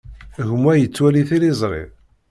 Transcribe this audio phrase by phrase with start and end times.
[0.49, 1.83] Gma yettwali tiliẓri.